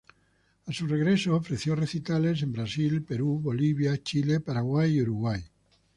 A 0.65 0.73
su 0.73 0.87
regreso 0.87 1.35
ofreció 1.35 1.75
recitales 1.75 2.41
en 2.41 2.51
Brasil, 2.51 3.03
Perú, 3.03 3.39
Bolivia, 3.39 4.01
Chile, 4.01 4.39
Paraguay 4.39 4.93
y 4.97 5.01
Uruguay. 5.03 5.43